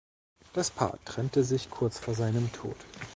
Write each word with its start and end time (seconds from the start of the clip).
Das 0.53 0.71
Paar 0.71 0.97
trennte 1.05 1.43
sich 1.43 1.69
kurz 1.69 1.99
vor 1.99 2.15
seinem 2.15 2.51
Tod. 2.53 2.75